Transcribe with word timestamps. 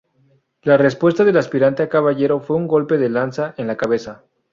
La 0.63 0.77
respuesta 0.77 1.23
del 1.23 1.37
aspirante 1.37 1.83
a 1.83 1.87
caballero 1.87 2.39
fue 2.39 2.55
un 2.55 2.65
golpe 2.67 2.97
de 2.97 3.07
lanza 3.07 3.53
en 3.57 3.67
la 3.67 3.77
cabeza. 3.77 4.23